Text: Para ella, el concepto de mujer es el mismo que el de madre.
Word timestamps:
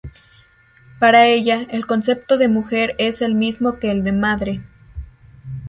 Para 0.97 1.27
ella, 1.27 1.67
el 1.69 1.85
concepto 1.85 2.39
de 2.39 2.47
mujer 2.47 2.95
es 2.97 3.21
el 3.21 3.35
mismo 3.35 3.77
que 3.77 3.91
el 3.91 4.03
de 4.03 4.11
madre. 4.13 4.61